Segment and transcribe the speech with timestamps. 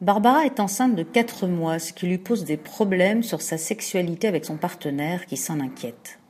[0.00, 4.28] Barbara est enceinte de quatre mois, ce qui lui pose des problèmes sur sa sexualité
[4.28, 6.20] avec son partenaire qui s'en inquiète.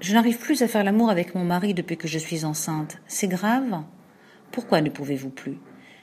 [0.00, 2.98] Je n'arrive plus à faire l'amour avec mon mari depuis que je suis enceinte.
[3.08, 3.82] C'est grave?
[4.52, 5.58] Pourquoi ne pouvez-vous plus?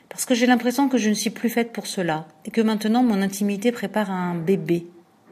[0.10, 3.04] Parce que j'ai l'impression que je ne suis plus faite pour cela, et que maintenant
[3.04, 4.88] mon intimité prépare un bébé.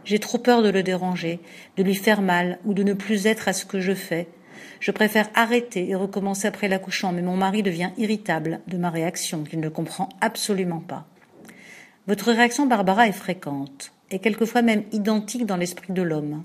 [0.06, 1.42] J'ai trop peur de le déranger,
[1.76, 4.30] de lui faire mal, ou de ne plus être à ce que je fais.
[4.80, 9.44] Je préfère arrêter et recommencer après l'accouchement, mais mon mari devient irritable de ma réaction,
[9.44, 11.06] qu'il ne comprend absolument pas.
[12.08, 16.44] Votre réaction, Barbara, est fréquente, et quelquefois même identique dans l'esprit de l'homme.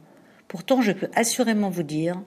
[0.48, 2.20] Pourtant, je peux assurément vous dire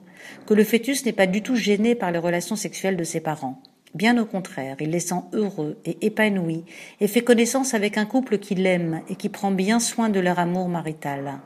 [0.46, 3.62] que le fœtus n'est pas du tout gêné par les relations sexuelles de ses parents.
[3.94, 6.64] Bien au contraire, il les sent heureux et épanouis
[7.00, 10.38] et fait connaissance avec un couple qui l'aime et qui prend bien soin de leur
[10.38, 11.40] amour marital.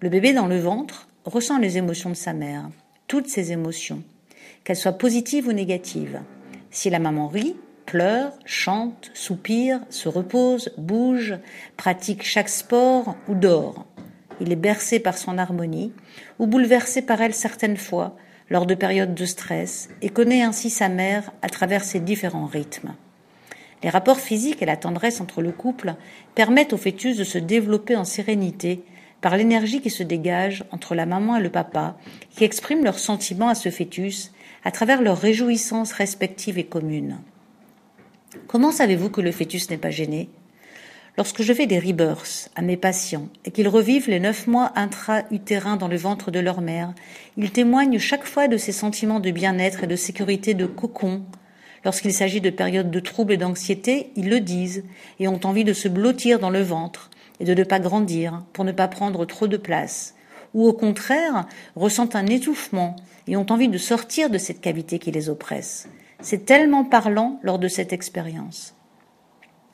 [0.00, 2.68] Le bébé dans le ventre ressent les émotions de sa mère,
[3.08, 4.02] toutes ses émotions,
[4.64, 6.20] qu'elles soient positives ou négatives.
[6.70, 11.38] Si la maman rit, pleure, chante, soupire, se repose, bouge,
[11.76, 13.86] pratique chaque sport ou dort.
[14.40, 15.92] Il est bercé par son harmonie
[16.38, 18.16] ou bouleversé par elle certaines fois
[18.50, 22.94] lors de périodes de stress et connaît ainsi sa mère à travers ses différents rythmes.
[23.82, 25.94] Les rapports physiques et la tendresse entre le couple
[26.34, 28.84] permettent au fœtus de se développer en sérénité
[29.20, 31.96] par l'énergie qui se dégage entre la maman et le papa,
[32.30, 34.32] qui expriment leurs sentiments à ce fœtus
[34.64, 37.18] à travers leurs réjouissances respectives et communes.
[38.46, 40.28] Comment savez-vous que le fœtus n'est pas gêné?
[41.16, 45.76] Lorsque je fais des rebirths à mes patients et qu'ils revivent les neuf mois intra-utérins
[45.76, 46.92] dans le ventre de leur mère,
[47.38, 51.22] ils témoignent chaque fois de ces sentiments de bien-être et de sécurité de cocon.
[51.86, 54.84] Lorsqu'il s'agit de périodes de troubles et d'anxiété, ils le disent
[55.18, 58.64] et ont envie de se blottir dans le ventre et de ne pas grandir pour
[58.64, 60.14] ne pas prendre trop de place.
[60.52, 65.12] Ou au contraire, ressentent un étouffement et ont envie de sortir de cette cavité qui
[65.12, 65.88] les oppresse.
[66.26, 68.74] C'est tellement parlant lors de cette expérience.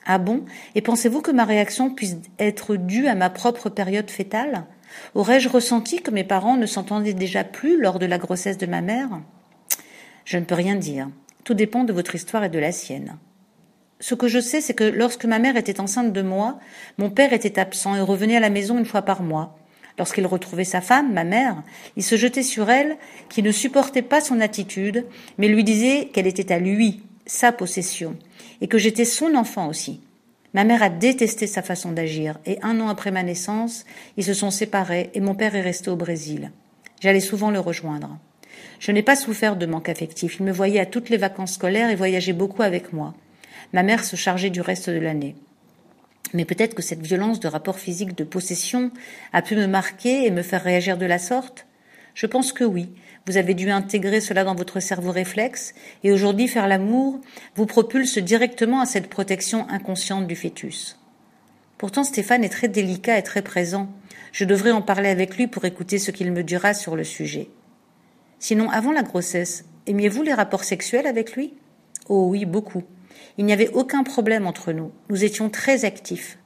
[0.05, 0.45] Ah bon?
[0.75, 4.65] Et pensez-vous que ma réaction puisse être due à ma propre période fétale?
[5.15, 8.81] Aurais-je ressenti que mes parents ne s'entendaient déjà plus lors de la grossesse de ma
[8.81, 9.23] mère?
[10.25, 11.09] Je ne peux rien dire.
[11.43, 13.17] Tout dépend de votre histoire et de la sienne.
[13.99, 16.59] Ce que je sais, c'est que lorsque ma mère était enceinte de moi,
[16.99, 19.57] mon père était absent et revenait à la maison une fois par mois.
[19.97, 21.63] Lorsqu'il retrouvait sa femme, ma mère,
[21.95, 22.97] il se jetait sur elle,
[23.29, 25.05] qui ne supportait pas son attitude,
[25.37, 28.17] mais lui disait qu'elle était à lui, sa possession,
[28.61, 30.01] et que j'étais son enfant aussi.
[30.53, 33.85] Ma mère a détesté sa façon d'agir, et un an après ma naissance,
[34.17, 36.51] ils se sont séparés et mon père est resté au Brésil.
[36.99, 38.17] J'allais souvent le rejoindre.
[38.79, 40.37] Je n'ai pas souffert de manque affectif.
[40.39, 43.13] Il me voyait à toutes les vacances scolaires et voyageait beaucoup avec moi.
[43.73, 45.35] Ma mère se chargeait du reste de l'année.
[46.33, 48.91] Mais peut-être que cette violence de rapport physique de possession
[49.31, 51.67] a pu me marquer et me faire réagir de la sorte?
[52.15, 52.89] Je pense que oui.
[53.25, 55.73] Vous avez dû intégrer cela dans votre cerveau réflexe,
[56.03, 57.19] et aujourd'hui faire l'amour
[57.55, 60.99] vous propulse directement à cette protection inconsciente du fœtus.
[61.77, 63.89] Pourtant Stéphane est très délicat et très présent.
[64.31, 67.49] Je devrais en parler avec lui pour écouter ce qu'il me dira sur le sujet.
[68.39, 71.53] Sinon, avant la grossesse, aimiez-vous les rapports sexuels avec lui?
[72.09, 72.83] Oh oui, beaucoup.
[73.37, 74.91] Il n'y avait aucun problème entre nous.
[75.09, 76.37] Nous étions très actifs.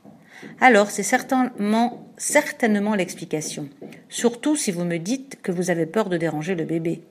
[0.61, 3.69] Alors, c'est certainement, certainement l'explication.
[4.09, 7.01] Surtout si vous me dites que vous avez peur de déranger le bébé.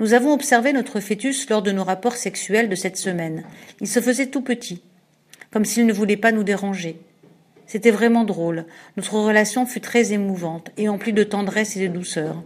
[0.00, 3.44] Nous avons observé notre fœtus lors de nos rapports sexuels de cette semaine.
[3.80, 4.82] Il se faisait tout petit,
[5.52, 7.00] comme s'il ne voulait pas nous déranger.
[7.66, 8.66] C'était vraiment drôle.
[8.96, 12.42] Notre relation fut très émouvante et emplie de tendresse et de douceur.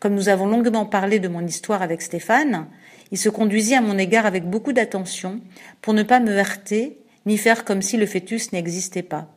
[0.00, 2.66] Comme nous avons longuement parlé de mon histoire avec Stéphane,
[3.10, 5.40] il se conduisit à mon égard avec beaucoup d'attention
[5.82, 9.28] pour ne pas me heurter ni faire comme si le fœtus n'existait pas.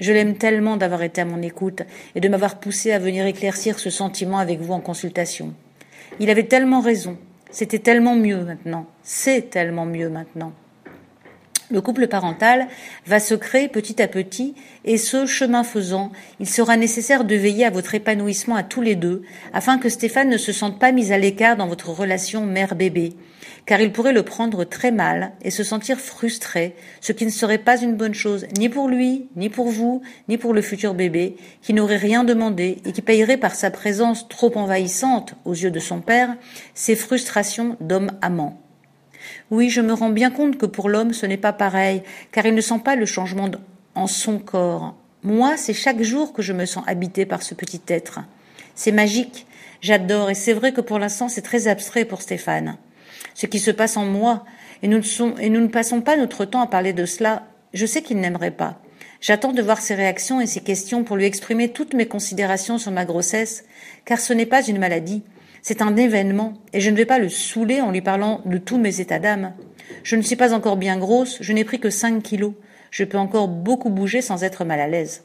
[0.00, 1.82] Je l'aime tellement d'avoir été à mon écoute
[2.14, 5.54] et de m'avoir poussé à venir éclaircir ce sentiment avec vous en consultation.
[6.20, 7.18] Il avait tellement raison.
[7.50, 8.86] C'était tellement mieux maintenant.
[9.02, 10.52] C'est tellement mieux maintenant.
[11.70, 12.66] Le couple parental
[13.06, 14.54] va se créer petit à petit
[14.86, 18.96] et ce chemin faisant, il sera nécessaire de veiller à votre épanouissement à tous les
[18.96, 23.12] deux afin que Stéphane ne se sente pas mis à l'écart dans votre relation mère-bébé,
[23.66, 27.58] car il pourrait le prendre très mal et se sentir frustré, ce qui ne serait
[27.58, 31.36] pas une bonne chose ni pour lui, ni pour vous, ni pour le futur bébé,
[31.60, 35.80] qui n'aurait rien demandé et qui payerait par sa présence trop envahissante aux yeux de
[35.80, 36.34] son père
[36.72, 38.67] ses frustrations d'homme amant.
[39.50, 42.02] Oui, je me rends bien compte que pour l'homme ce n'est pas pareil,
[42.32, 43.50] car il ne sent pas le changement
[43.94, 44.94] en son corps.
[45.22, 48.20] Moi, c'est chaque jour que je me sens habité par ce petit être.
[48.74, 49.46] C'est magique,
[49.80, 52.76] j'adore, et c'est vrai que pour l'instant c'est très abstrait pour Stéphane.
[53.34, 54.44] Ce qui se passe en moi,
[54.82, 55.00] et nous,
[55.40, 58.50] et nous ne passons pas notre temps à parler de cela, je sais qu'il n'aimerait
[58.50, 58.78] pas.
[59.20, 62.92] J'attends de voir ses réactions et ses questions pour lui exprimer toutes mes considérations sur
[62.92, 63.64] ma grossesse,
[64.04, 65.22] car ce n'est pas une maladie.
[65.68, 68.78] C'est un événement, et je ne vais pas le saouler en lui parlant de tous
[68.78, 69.52] mes états d'âme.
[70.02, 72.54] Je ne suis pas encore bien grosse, je n'ai pris que cinq kilos.
[72.90, 75.24] Je peux encore beaucoup bouger sans être mal à l'aise.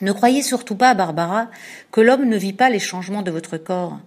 [0.00, 1.50] Ne croyez surtout pas, Barbara,
[1.92, 3.98] que l'homme ne vit pas les changements de votre corps.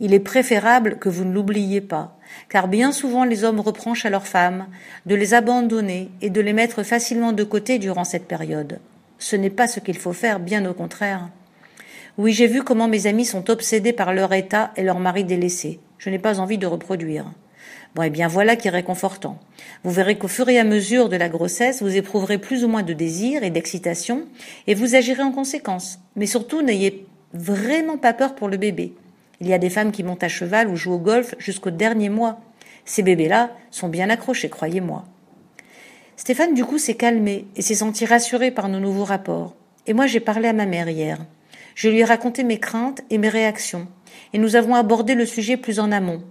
[0.00, 2.16] Il est préférable que vous ne l'oubliez pas,
[2.48, 4.68] car bien souvent les hommes reprochent à leurs femmes
[5.04, 8.78] de les abandonner et de les mettre facilement de côté durant cette période.
[9.18, 11.28] Ce n'est pas ce qu'il faut faire, bien au contraire.
[12.18, 15.78] Oui, j'ai vu comment mes amis sont obsédés par leur état et leur mari délaissé.
[15.98, 17.32] Je n'ai pas envie de reproduire.
[17.94, 19.38] Bon, eh bien voilà qui est réconfortant.
[19.84, 22.82] Vous verrez qu'au fur et à mesure de la grossesse, vous éprouverez plus ou moins
[22.82, 24.24] de désir et d'excitation,
[24.66, 26.00] et vous agirez en conséquence.
[26.16, 28.94] Mais surtout, n'ayez vraiment pas peur pour le bébé.
[29.40, 32.08] Il y a des femmes qui montent à cheval ou jouent au golf jusqu'au dernier
[32.08, 32.40] mois.
[32.84, 35.04] Ces bébés-là sont bien accrochés, croyez-moi.
[36.16, 39.54] Stéphane, du coup, s'est calmé et s'est senti rassuré par nos nouveaux rapports.
[39.86, 41.18] Et moi, j'ai parlé à ma mère hier.
[41.78, 43.86] Je lui ai raconté mes craintes et mes réactions,
[44.32, 46.24] et nous avons abordé le sujet plus en amont.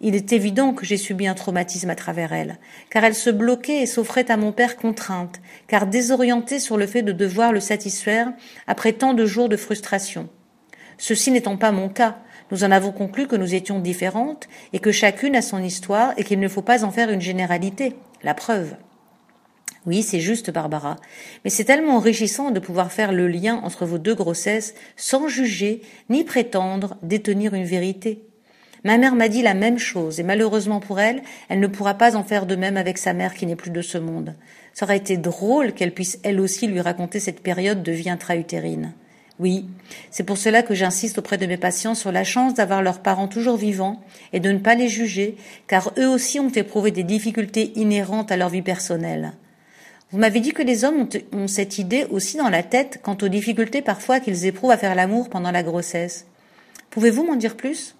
[0.00, 2.60] Il est évident que j'ai subi un traumatisme à travers elle,
[2.90, 7.02] car elle se bloquait et s'offrait à mon père contrainte, car désorientée sur le fait
[7.02, 8.32] de devoir le satisfaire
[8.68, 10.28] après tant de jours de frustration.
[10.96, 12.18] Ceci n'étant pas mon cas,
[12.52, 16.22] nous en avons conclu que nous étions différentes et que chacune a son histoire et
[16.22, 17.96] qu'il ne faut pas en faire une généralité.
[18.22, 18.76] La preuve.
[19.86, 20.96] Oui, c'est juste, Barbara.
[21.44, 25.82] Mais c'est tellement enrichissant de pouvoir faire le lien entre vos deux grossesses sans juger
[26.08, 28.22] ni prétendre détenir une vérité.
[28.82, 32.16] Ma mère m'a dit la même chose, et malheureusement pour elle, elle ne pourra pas
[32.16, 34.34] en faire de même avec sa mère qui n'est plus de ce monde.
[34.74, 38.92] Ça aurait été drôle qu'elle puisse elle aussi lui raconter cette période de vie intra-utérine.
[39.38, 39.66] Oui,
[40.10, 43.26] c'est pour cela que j'insiste auprès de mes patients sur la chance d'avoir leurs parents
[43.26, 44.00] toujours vivants
[44.32, 45.36] et de ne pas les juger,
[45.66, 49.32] car eux aussi ont éprouvé des difficultés inhérentes à leur vie personnelle.
[50.14, 53.26] Vous m'avez dit que les hommes ont, cette idée aussi dans la tête quant aux
[53.26, 56.28] difficultés parfois qu'ils éprouvent à faire l'amour pendant la grossesse.
[56.90, 57.96] Pouvez-vous m'en dire plus?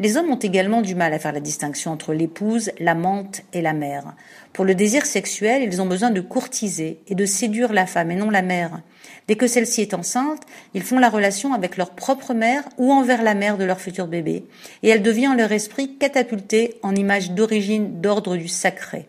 [0.00, 3.74] Les hommes ont également du mal à faire la distinction entre l'épouse, l'amante et la
[3.74, 4.16] mère.
[4.52, 8.16] Pour le désir sexuel, ils ont besoin de courtiser et de séduire la femme et
[8.16, 8.80] non la mère.
[9.28, 10.42] Dès que celle-ci est enceinte,
[10.74, 14.08] ils font la relation avec leur propre mère ou envers la mère de leur futur
[14.08, 14.46] bébé,
[14.82, 19.06] et elle devient en leur esprit catapultée en image d'origine d'ordre du sacré.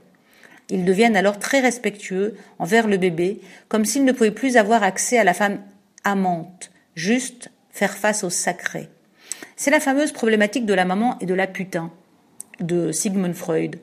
[0.71, 5.17] Ils deviennent alors très respectueux envers le bébé, comme s'ils ne pouvaient plus avoir accès
[5.17, 5.59] à la femme
[6.05, 8.87] amante, juste faire face au sacré.
[9.57, 11.91] C'est la fameuse problématique de la maman et de la putain
[12.61, 13.79] de Sigmund Freud.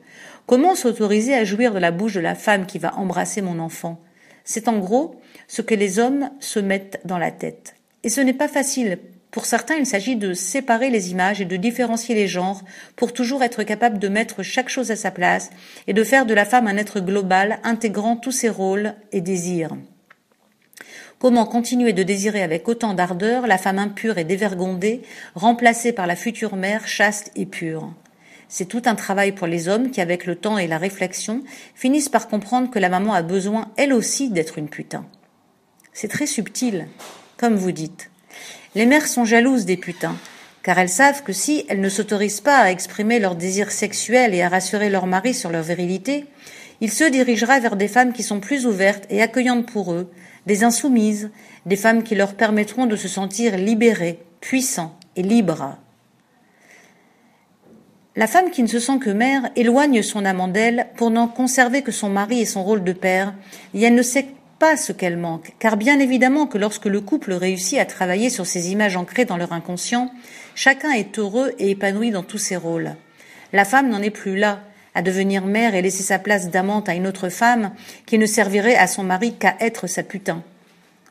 [0.47, 4.01] Comment s'autoriser à jouir de la bouche de la femme qui va embrasser mon enfant?
[4.43, 7.75] C'est en gros ce que les hommes se mettent dans la tête.
[8.03, 8.97] Et ce n'est pas facile
[9.31, 12.63] pour certains, il s'agit de séparer les images et de différencier les genres
[12.95, 15.51] pour toujours être capable de mettre chaque chose à sa place
[15.85, 19.77] et de faire de la femme un être global intégrant tous ses rôles et désirs.
[21.19, 25.01] Comment continuer de désirer avec autant d'ardeur la femme impure et dévergondée,
[25.35, 27.93] remplacée par la future mère chaste et pure?
[28.47, 31.43] C'est tout un travail pour les hommes qui, avec le temps et la réflexion,
[31.75, 35.05] finissent par comprendre que la maman a besoin, elle aussi, d'être une putain.
[35.93, 36.87] C'est très subtil,
[37.37, 38.09] comme vous dites.
[38.75, 40.15] Les mères sont jalouses des putains,
[40.61, 44.43] car elles savent que si elles ne s'autorisent pas à exprimer leur désir sexuel et
[44.43, 46.25] à rassurer leur mari sur leur virilité,
[46.79, 50.11] il se dirigera vers des femmes qui sont plus ouvertes et accueillantes pour eux,
[50.45, 51.31] des insoumises,
[51.65, 55.75] des femmes qui leur permettront de se sentir libérées, puissants et libres.
[58.15, 61.81] La femme qui ne se sent que mère éloigne son amant d'elle pour n'en conserver
[61.81, 63.33] que son mari et son rôle de père,
[63.73, 64.27] et elle ne sait
[64.77, 68.71] ce qu'elle manque, car bien évidemment que lorsque le couple réussit à travailler sur ces
[68.71, 70.11] images ancrées dans leur inconscient,
[70.55, 72.95] chacun est heureux et épanoui dans tous ses rôles.
[73.53, 74.61] La femme n'en est plus là,
[74.95, 77.71] à devenir mère et laisser sa place d'amante à une autre femme
[78.05, 80.43] qui ne servirait à son mari qu'à être sa putain.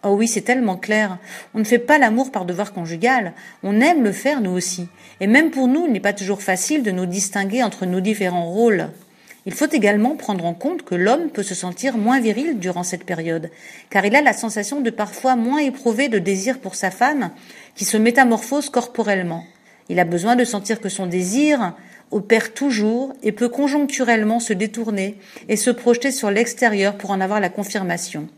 [0.04, 1.18] Oh oui, c'est tellement clair.
[1.54, 3.32] On ne fait pas l'amour par devoir conjugal.
[3.64, 4.86] On aime le faire, nous aussi.
[5.20, 8.48] Et même pour nous, il n'est pas toujours facile de nous distinguer entre nos différents
[8.48, 8.90] rôles.
[9.48, 13.04] Il faut également prendre en compte que l'homme peut se sentir moins viril durant cette
[13.04, 13.50] période,
[13.88, 17.30] car il a la sensation de parfois moins éprouver de désir pour sa femme,
[17.74, 19.46] qui se métamorphose corporellement.
[19.88, 21.72] Il a besoin de sentir que son désir
[22.10, 25.16] opère toujours et peut conjoncturellement se détourner
[25.48, 28.28] et se projeter sur l'extérieur pour en avoir la confirmation.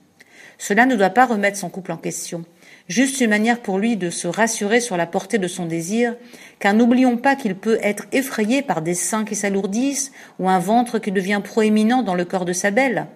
[0.59, 2.45] Cela ne doit pas remettre son couple en question
[2.91, 6.17] juste une manière pour lui de se rassurer sur la portée de son désir,
[6.59, 10.99] car n'oublions pas qu'il peut être effrayé par des seins qui s'alourdissent ou un ventre
[10.99, 13.07] qui devient proéminent dans le corps de sa belle.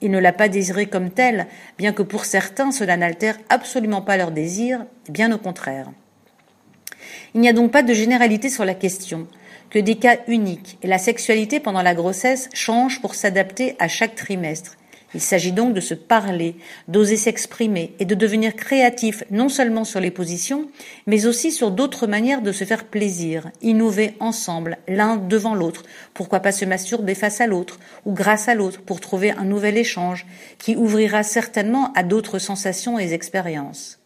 [0.00, 4.16] Il ne l'a pas désiré comme tel, bien que pour certains cela n'altère absolument pas
[4.16, 5.90] leur désir, bien au contraire.
[7.34, 9.26] Il n'y a donc pas de généralité sur la question,
[9.68, 14.14] que des cas uniques, et la sexualité pendant la grossesse change pour s'adapter à chaque
[14.14, 14.77] trimestre.
[15.14, 20.00] Il s'agit donc de se parler, d'oser s'exprimer et de devenir créatif non seulement sur
[20.00, 20.68] les positions,
[21.06, 26.40] mais aussi sur d'autres manières de se faire plaisir, innover ensemble, l'un devant l'autre, pourquoi
[26.40, 30.26] pas se masturber face à l'autre ou grâce à l'autre pour trouver un nouvel échange
[30.58, 33.98] qui ouvrira certainement à d'autres sensations et expériences.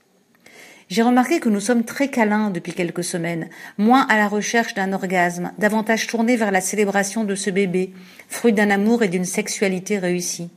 [0.89, 4.93] J'ai remarqué que nous sommes très câlins depuis quelques semaines, moins à la recherche d'un
[4.93, 7.93] orgasme, davantage tournés vers la célébration de ce bébé,
[8.29, 10.51] fruit d'un amour et d'une sexualité réussie.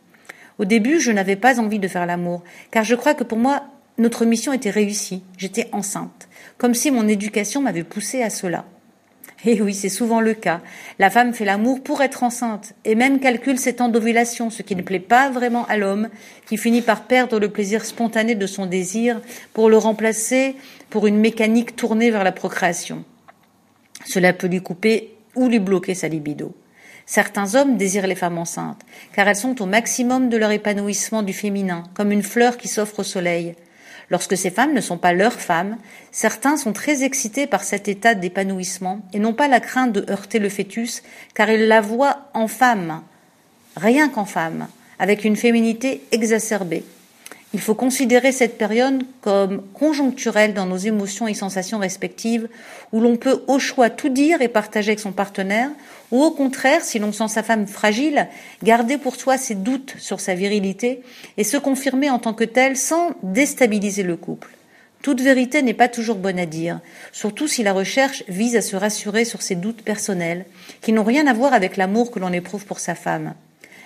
[0.58, 3.64] Au début, je n'avais pas envie de faire l'amour, car je crois que pour moi,
[3.98, 5.24] notre mission était réussie.
[5.38, 8.66] J'étais enceinte, comme si mon éducation m'avait poussée à cela.
[9.46, 10.62] Et oui, c'est souvent le cas.
[10.98, 14.76] La femme fait l'amour pour être enceinte, et même calcule ses temps d'ovulation, ce qui
[14.76, 16.10] ne plaît pas vraiment à l'homme,
[16.48, 19.22] qui finit par perdre le plaisir spontané de son désir
[19.54, 20.56] pour le remplacer
[20.90, 23.04] pour une mécanique tournée vers la procréation.
[24.06, 26.56] Cela peut lui couper ou lui bloquer sa libido.
[27.06, 28.82] Certains hommes désirent les femmes enceintes,
[29.14, 33.00] car elles sont au maximum de leur épanouissement du féminin, comme une fleur qui s'offre
[33.00, 33.56] au soleil.
[34.10, 35.78] Lorsque ces femmes ne sont pas leurs femmes,
[36.12, 40.40] certains sont très excités par cet état d'épanouissement et n'ont pas la crainte de heurter
[40.40, 43.02] le fœtus, car ils la voient en femme,
[43.76, 44.68] rien qu'en femme,
[45.00, 46.84] avec une féminité exacerbée.
[47.56, 52.50] Il faut considérer cette période comme conjoncturelle dans nos émotions et sensations respectives,
[52.92, 55.70] où l'on peut au choix tout dire et partager avec son partenaire,
[56.12, 58.28] ou au contraire, si l'on sent sa femme fragile,
[58.62, 61.02] garder pour soi ses doutes sur sa virilité
[61.38, 64.50] et se confirmer en tant que telle sans déstabiliser le couple.
[65.02, 66.82] Toute vérité n'est pas toujours bonne à dire,
[67.14, 70.44] surtout si la recherche vise à se rassurer sur ses doutes personnels,
[70.82, 73.34] qui n'ont rien à voir avec l'amour que l'on éprouve pour sa femme.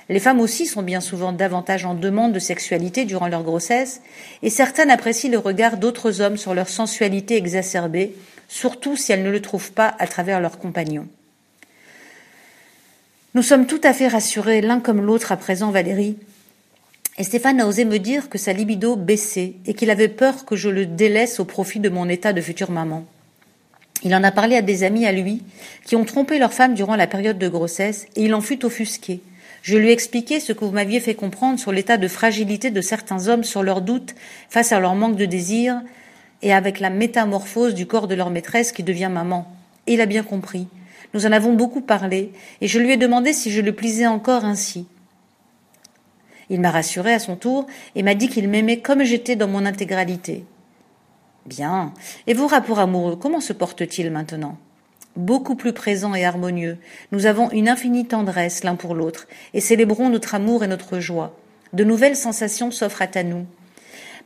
[0.10, 4.02] Les femmes aussi sont bien souvent davantage en demande de sexualité durant leur grossesse,
[4.42, 8.16] et certaines apprécient le regard d'autres hommes sur leur sensualité exacerbée,
[8.48, 11.08] surtout si elles ne le trouvent pas à travers leurs compagnons.
[13.36, 16.18] Nous sommes tout à fait rassurés l'un comme l'autre à présent, Valérie,
[17.20, 20.56] et Stéphane a osé me dire que sa libido baissait et qu'il avait peur que
[20.56, 23.06] je le délaisse au profit de mon état de future maman.
[24.04, 25.44] Il en a parlé à des amis à lui
[25.86, 29.20] qui ont trompé leur femme durant la période de grossesse et il en fut offusqué.
[29.70, 32.82] Je lui ai expliqué ce que vous m'aviez fait comprendre sur l'état de fragilité de
[32.82, 34.16] certains hommes, sur leurs doutes
[34.50, 35.80] face à leur manque de désir
[36.42, 39.46] et avec la métamorphose du corps de leur maîtresse qui devient maman.
[39.86, 40.68] Et il a bien compris.
[41.14, 44.44] Nous en avons beaucoup parlé, et je lui ai demandé si je le plisais encore
[44.44, 44.88] ainsi.
[46.50, 49.68] Il m'a rassuré à son tour et m'a dit qu'il m'aimait comme j'étais dans mon
[49.68, 50.46] intégralité.
[51.46, 51.94] Bien.
[52.26, 54.58] Et vos rapports amoureux, comment se portent-ils maintenant?
[55.20, 56.78] Beaucoup plus présent et harmonieux.
[57.12, 61.38] Nous avons une infinie tendresse l'un pour l'autre, et célébrons notre amour et notre joie.
[61.74, 63.46] De nouvelles sensations s'offrent à nous.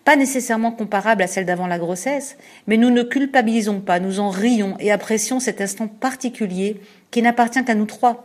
[0.06, 4.30] Pas nécessairement comparables à celles d'avant la grossesse, mais nous ne culpabilisons pas, nous en
[4.30, 8.24] rions et apprécions cet instant particulier qui n'appartient qu'à nous trois.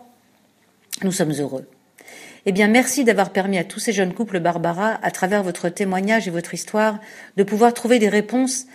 [1.05, 1.67] Nous sommes heureux.
[2.47, 6.27] Eh bien, merci d'avoir permis à tous ces jeunes couples Barbara, à travers votre témoignage
[6.27, 6.99] et votre histoire,
[7.37, 8.67] de pouvoir trouver des réponses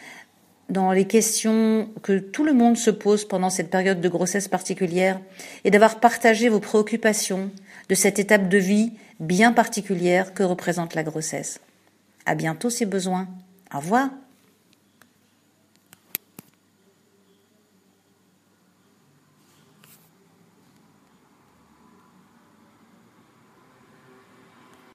[0.70, 5.20] dans les questions que tout le monde se pose pendant cette période de grossesse particulière
[5.64, 7.52] et d'avoir partagé vos préoccupations
[7.90, 11.60] de cette étape de vie bien particulière que représente la grossesse.
[12.26, 13.28] À bientôt si besoin.
[13.74, 14.10] Au revoir.